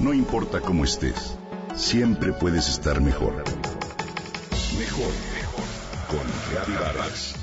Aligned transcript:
No 0.00 0.14
importa 0.14 0.62
cómo 0.62 0.84
estés, 0.84 1.36
siempre 1.76 2.32
puedes 2.32 2.70
estar 2.70 3.02
mejor. 3.02 3.44
Mejor, 4.78 5.12
mejor. 5.34 5.64
Con 6.08 6.26
Reavivadas. 6.50 7.34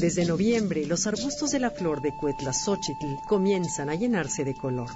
Desde 0.00 0.26
noviembre, 0.26 0.84
los 0.86 1.06
arbustos 1.06 1.52
de 1.52 1.60
la 1.60 1.70
flor 1.70 2.02
de 2.02 2.12
Xochitl 2.52 3.24
comienzan 3.24 3.88
a 3.88 3.94
llenarse 3.94 4.44
de 4.44 4.54
color. 4.54 4.90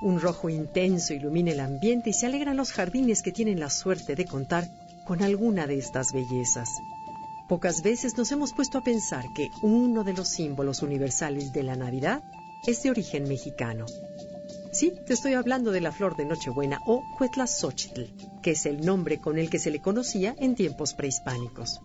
Un 0.00 0.20
rojo 0.20 0.50
intenso 0.50 1.14
ilumina 1.14 1.52
el 1.52 1.60
ambiente 1.60 2.10
y 2.10 2.12
se 2.12 2.26
alegran 2.26 2.56
los 2.56 2.72
jardines 2.72 3.22
que 3.22 3.30
tienen 3.30 3.60
la 3.60 3.70
suerte 3.70 4.16
de 4.16 4.24
contar 4.24 4.81
con 5.06 5.22
alguna 5.22 5.66
de 5.66 5.78
estas 5.78 6.12
bellezas. 6.12 6.68
Pocas 7.48 7.82
veces 7.82 8.16
nos 8.16 8.32
hemos 8.32 8.52
puesto 8.52 8.78
a 8.78 8.84
pensar 8.84 9.24
que 9.34 9.50
uno 9.62 10.04
de 10.04 10.14
los 10.14 10.28
símbolos 10.28 10.82
universales 10.82 11.52
de 11.52 11.62
la 11.62 11.76
Navidad 11.76 12.22
es 12.66 12.82
de 12.82 12.90
origen 12.90 13.24
mexicano. 13.24 13.86
Sí, 14.72 14.92
te 15.06 15.12
estoy 15.12 15.34
hablando 15.34 15.70
de 15.70 15.80
la 15.80 15.92
flor 15.92 16.16
de 16.16 16.24
Nochebuena 16.24 16.80
o 16.86 17.02
Xochitl, 17.46 18.06
que 18.42 18.52
es 18.52 18.64
el 18.64 18.86
nombre 18.86 19.18
con 19.18 19.38
el 19.38 19.50
que 19.50 19.58
se 19.58 19.70
le 19.70 19.80
conocía 19.80 20.34
en 20.38 20.54
tiempos 20.54 20.94
prehispánicos. 20.94 21.80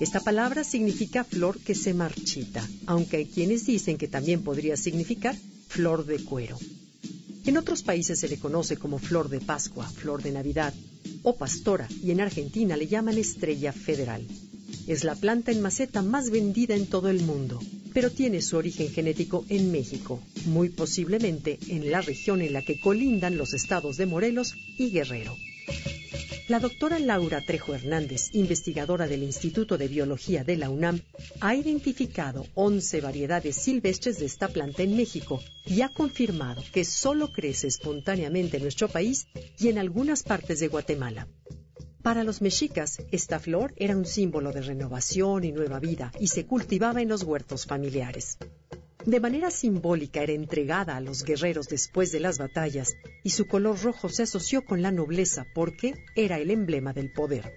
Esta 0.00 0.20
palabra 0.20 0.64
significa 0.64 1.22
flor 1.24 1.60
que 1.60 1.74
se 1.74 1.92
marchita, 1.92 2.66
aunque 2.86 3.18
hay 3.18 3.26
quienes 3.26 3.66
dicen 3.66 3.98
que 3.98 4.08
también 4.08 4.42
podría 4.42 4.76
significar 4.76 5.36
flor 5.68 6.06
de 6.06 6.24
cuero. 6.24 6.58
En 7.44 7.56
otros 7.56 7.82
países 7.82 8.18
se 8.18 8.28
le 8.28 8.38
conoce 8.38 8.76
como 8.76 8.98
flor 8.98 9.28
de 9.28 9.40
Pascua, 9.40 9.86
flor 9.86 10.22
de 10.22 10.32
Navidad 10.32 10.74
o 11.22 11.36
pastora 11.36 11.88
y 12.02 12.10
en 12.10 12.20
Argentina 12.20 12.76
le 12.76 12.86
llaman 12.86 13.18
estrella 13.18 13.72
federal. 13.72 14.26
Es 14.86 15.04
la 15.04 15.14
planta 15.14 15.52
en 15.52 15.60
maceta 15.60 16.02
más 16.02 16.30
vendida 16.30 16.74
en 16.74 16.86
todo 16.86 17.08
el 17.08 17.22
mundo, 17.22 17.60
pero 17.92 18.10
tiene 18.10 18.42
su 18.42 18.56
origen 18.56 18.88
genético 18.90 19.44
en 19.48 19.70
México, 19.70 20.20
muy 20.46 20.68
posiblemente 20.68 21.58
en 21.68 21.90
la 21.90 22.00
región 22.00 22.40
en 22.42 22.52
la 22.52 22.62
que 22.62 22.80
colindan 22.80 23.36
los 23.36 23.54
estados 23.54 23.96
de 23.96 24.06
Morelos 24.06 24.54
y 24.78 24.90
Guerrero. 24.90 25.36
La 26.50 26.58
doctora 26.58 26.98
Laura 26.98 27.40
Trejo 27.40 27.76
Hernández, 27.76 28.30
investigadora 28.32 29.06
del 29.06 29.22
Instituto 29.22 29.78
de 29.78 29.86
Biología 29.86 30.42
de 30.42 30.56
la 30.56 30.68
UNAM, 30.68 31.00
ha 31.40 31.54
identificado 31.54 32.44
11 32.54 33.00
variedades 33.02 33.54
silvestres 33.54 34.18
de 34.18 34.26
esta 34.26 34.48
planta 34.48 34.82
en 34.82 34.96
México 34.96 35.40
y 35.64 35.82
ha 35.82 35.90
confirmado 35.90 36.60
que 36.72 36.84
solo 36.84 37.30
crece 37.30 37.68
espontáneamente 37.68 38.56
en 38.56 38.64
nuestro 38.64 38.88
país 38.88 39.28
y 39.60 39.68
en 39.68 39.78
algunas 39.78 40.24
partes 40.24 40.58
de 40.58 40.66
Guatemala. 40.66 41.28
Para 42.02 42.24
los 42.24 42.42
mexicas, 42.42 42.98
esta 43.12 43.38
flor 43.38 43.72
era 43.76 43.96
un 43.96 44.04
símbolo 44.04 44.50
de 44.50 44.62
renovación 44.62 45.44
y 45.44 45.52
nueva 45.52 45.78
vida 45.78 46.10
y 46.18 46.26
se 46.26 46.46
cultivaba 46.46 47.00
en 47.00 47.10
los 47.10 47.22
huertos 47.22 47.64
familiares. 47.64 48.38
De 49.06 49.20
manera 49.20 49.52
simbólica 49.52 50.20
era 50.20 50.32
entregada 50.32 50.96
a 50.96 51.00
los 51.00 51.22
guerreros 51.22 51.68
después 51.68 52.10
de 52.10 52.18
las 52.18 52.38
batallas 52.38 52.96
y 53.22 53.30
su 53.30 53.46
color 53.46 53.82
rojo 53.82 54.08
se 54.08 54.22
asoció 54.22 54.64
con 54.64 54.82
la 54.82 54.92
nobleza 54.92 55.46
porque 55.54 55.94
era 56.14 56.38
el 56.38 56.50
emblema 56.50 56.92
del 56.92 57.10
poder. 57.10 57.54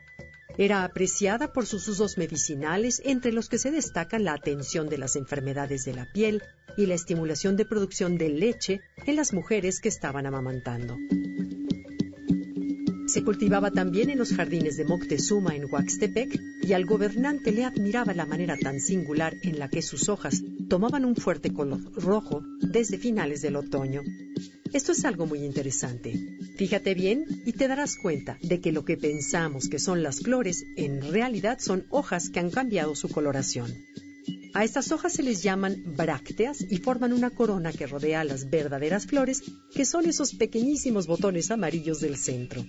Era 0.58 0.83
apreciada 0.83 1.52
por 1.52 1.66
sus 1.66 1.88
usos 1.88 2.17
medicinales, 2.17 3.02
entre 3.03 3.31
los 3.31 3.50
que 3.50 3.58
se 3.58 3.72
destacan 3.72 4.23
la 4.23 4.34
atención 4.34 4.88
de 4.88 5.00
las 5.00 5.16
enfermedades 5.16 5.84
de 5.84 5.94
la 5.94 6.11
piel 6.11 6.44
y 6.78 6.86
la 6.86 6.94
estimulación 6.94 7.58
de 7.58 7.66
producción 7.66 8.17
de 8.17 8.30
leche 8.30 8.81
en 9.06 9.16
las 9.16 9.34
mujeres 9.34 9.80
que 9.80 9.89
estaban 9.89 10.28
amamantando. 10.28 10.97
Se 13.08 13.23
cultivaba 13.23 13.69
también 13.69 14.09
en 14.09 14.17
los 14.17 14.34
jardines 14.34 14.78
de 14.78 14.86
Moctezuma 14.86 15.56
en 15.56 15.66
Huaxtepec 15.72 16.39
y 16.64 16.73
al 16.73 16.86
gobernante 16.86 17.52
le 17.52 17.66
admiraba 17.66 18.14
la 18.14 18.25
manera 18.25 18.58
tan 18.58 18.80
singular 18.80 19.36
en 19.44 19.59
la 19.59 19.69
que 19.69 19.81
sus 19.81 20.09
hojas 20.09 20.41
tomaban 20.69 21.06
un 21.06 21.16
fuerte 21.16 21.52
color 21.52 21.79
rojo 21.94 22.41
desde 22.59 22.97
finales 22.97 23.41
del 23.41 23.57
otoño. 23.57 24.02
Esto 24.73 24.91
es 24.91 25.06
algo 25.06 25.28
muy 25.28 25.45
interesante. 25.45 26.19
Fíjate 26.57 26.95
bien 26.95 27.25
y 27.45 27.51
te 27.53 27.67
darás 27.67 27.95
cuenta 27.95 28.39
de 28.41 28.59
que 28.59 28.72
lo 28.72 28.84
que 28.84 28.97
pensamos 28.97 29.69
que 29.69 29.78
son 29.78 30.01
las 30.01 30.22
flores 30.22 30.66
en 30.75 31.13
realidad 31.13 31.59
son 31.59 31.85
hojas 31.91 32.31
que 32.31 32.39
han 32.39 32.50
cambiado 32.50 32.95
su 32.95 33.07
coloración. 33.07 33.72
A 34.56 34.63
estas 34.63 34.91
hojas 34.91 35.13
se 35.13 35.22
les 35.22 35.44
llaman 35.44 35.95
brácteas 35.95 36.66
y 36.67 36.78
forman 36.78 37.13
una 37.13 37.29
corona 37.29 37.72
que 37.72 37.85
rodea 37.85 38.23
las 38.23 38.50
verdaderas 38.50 39.06
flores, 39.06 39.44
que 39.75 39.85
son 39.85 40.07
esos 40.07 40.34
pequeñísimos 40.34 41.05
botones 41.05 41.51
amarillos 41.51 42.01
del 42.01 42.17
centro. 42.17 42.66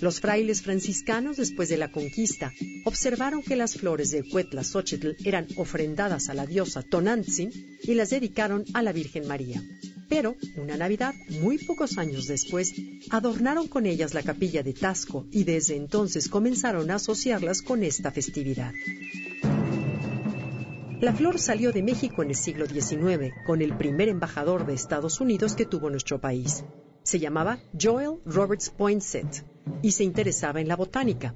Los 0.00 0.18
frailes 0.20 0.62
franciscanos, 0.62 1.36
después 1.36 1.68
de 1.68 1.76
la 1.76 1.92
conquista, 1.92 2.52
observaron 2.84 3.42
que 3.42 3.54
las 3.54 3.74
flores 3.74 4.10
de 4.10 4.24
Xochitl 4.62 5.16
eran 5.24 5.46
ofrendadas 5.56 6.28
a 6.28 6.34
la 6.34 6.46
diosa 6.46 6.82
Tonantzin 6.82 7.50
y 7.82 7.94
las 7.94 8.10
dedicaron 8.10 8.64
a 8.74 8.82
la 8.82 8.92
Virgen 8.92 9.28
María. 9.28 9.62
Pero, 10.08 10.36
una 10.56 10.76
Navidad, 10.76 11.14
muy 11.40 11.58
pocos 11.58 11.98
años 11.98 12.26
después, 12.26 12.74
adornaron 13.10 13.68
con 13.68 13.86
ellas 13.86 14.14
la 14.14 14.22
capilla 14.22 14.62
de 14.62 14.72
Tasco 14.72 15.26
y 15.30 15.44
desde 15.44 15.76
entonces 15.76 16.28
comenzaron 16.28 16.90
a 16.90 16.96
asociarlas 16.96 17.62
con 17.62 17.82
esta 17.82 18.10
festividad. 18.10 18.72
La 21.00 21.12
flor 21.12 21.38
salió 21.38 21.72
de 21.72 21.82
México 21.82 22.22
en 22.22 22.30
el 22.30 22.34
siglo 22.34 22.66
XIX, 22.66 23.34
con 23.46 23.60
el 23.60 23.76
primer 23.76 24.08
embajador 24.08 24.64
de 24.64 24.74
Estados 24.74 25.20
Unidos 25.20 25.54
que 25.54 25.66
tuvo 25.66 25.90
nuestro 25.90 26.20
país. 26.20 26.64
Se 27.02 27.18
llamaba 27.18 27.58
Joel 27.78 28.20
Roberts 28.24 28.70
Poinsett 28.70 29.44
y 29.82 29.90
se 29.90 30.04
interesaba 30.04 30.60
en 30.60 30.68
la 30.68 30.76
botánica. 30.76 31.34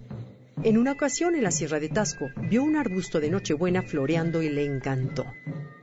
En 0.62 0.78
una 0.78 0.92
ocasión 0.92 1.34
en 1.34 1.42
la 1.42 1.50
Sierra 1.50 1.80
de 1.80 1.88
Tasco 1.88 2.30
vio 2.48 2.62
un 2.62 2.76
arbusto 2.76 3.20
de 3.20 3.30
Nochebuena 3.30 3.82
floreando 3.82 4.42
y 4.42 4.48
le 4.48 4.64
encantó. 4.64 5.24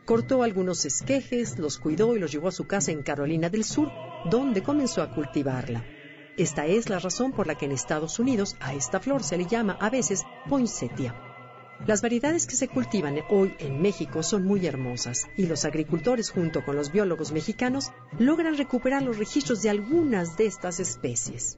Cortó 0.05 0.43
algunos 0.43 0.85
esquejes, 0.85 1.57
los 1.57 1.79
cuidó 1.79 2.15
y 2.15 2.19
los 2.19 2.31
llevó 2.31 2.49
a 2.49 2.51
su 2.51 2.67
casa 2.67 2.91
en 2.91 3.01
Carolina 3.01 3.49
del 3.49 3.63
Sur, 3.63 3.91
donde 4.29 4.61
comenzó 4.61 5.01
a 5.01 5.11
cultivarla. 5.11 5.83
Esta 6.37 6.67
es 6.67 6.89
la 6.89 6.99
razón 6.99 7.31
por 7.31 7.47
la 7.47 7.55
que 7.55 7.65
en 7.65 7.71
Estados 7.71 8.19
Unidos 8.19 8.55
a 8.59 8.75
esta 8.75 8.99
flor 8.99 9.23
se 9.23 9.35
le 9.35 9.47
llama 9.47 9.77
a 9.81 9.89
veces 9.89 10.23
poinsettia. 10.47 11.15
Las 11.87 12.03
variedades 12.03 12.45
que 12.45 12.55
se 12.55 12.67
cultivan 12.67 13.17
hoy 13.29 13.55
en 13.57 13.81
México 13.81 14.21
son 14.21 14.43
muy 14.43 14.67
hermosas 14.67 15.25
y 15.37 15.47
los 15.47 15.65
agricultores 15.65 16.29
junto 16.29 16.63
con 16.63 16.75
los 16.75 16.91
biólogos 16.91 17.31
mexicanos 17.31 17.91
logran 18.19 18.57
recuperar 18.57 19.01
los 19.01 19.17
registros 19.17 19.63
de 19.63 19.71
algunas 19.71 20.37
de 20.37 20.45
estas 20.45 20.79
especies. 20.79 21.57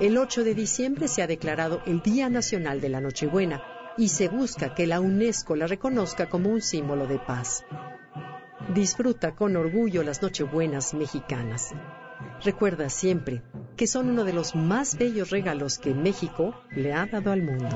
El 0.00 0.18
8 0.18 0.44
de 0.44 0.54
diciembre 0.54 1.08
se 1.08 1.22
ha 1.22 1.26
declarado 1.26 1.80
el 1.86 2.02
Día 2.02 2.28
Nacional 2.28 2.82
de 2.82 2.90
la 2.90 3.00
Nochebuena 3.00 3.75
y 3.98 4.08
se 4.08 4.28
busca 4.28 4.74
que 4.74 4.86
la 4.86 5.00
UNESCO 5.00 5.56
la 5.56 5.66
reconozca 5.66 6.28
como 6.28 6.50
un 6.50 6.60
símbolo 6.60 7.06
de 7.06 7.18
paz. 7.18 7.64
Disfruta 8.74 9.34
con 9.34 9.56
orgullo 9.56 10.02
las 10.02 10.22
Nochebuenas 10.22 10.94
mexicanas. 10.94 11.72
Recuerda 12.42 12.88
siempre 12.90 13.42
que 13.76 13.86
son 13.86 14.10
uno 14.10 14.24
de 14.24 14.32
los 14.32 14.54
más 14.54 14.98
bellos 14.98 15.30
regalos 15.30 15.78
que 15.78 15.94
México 15.94 16.54
le 16.70 16.92
ha 16.92 17.06
dado 17.06 17.30
al 17.30 17.42
mundo. 17.42 17.68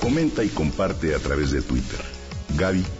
Comenta 0.00 0.42
y 0.42 0.48
comparte 0.48 1.14
a 1.14 1.18
través 1.18 1.52
de 1.52 1.62
Twitter. 1.62 2.00
Gaby-Vargas. 2.58 2.99